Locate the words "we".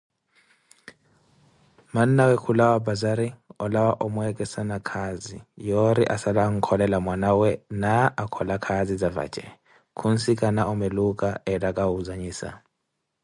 2.29-2.35, 7.39-7.51